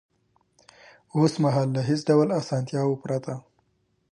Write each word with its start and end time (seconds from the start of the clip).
اوس 1.15 1.33
مهال 1.43 1.69
له 1.75 1.81
هېڅ 1.89 2.01
ډول 2.09 2.27
اسانتیاوو 2.41 3.01
پرته 3.03 3.33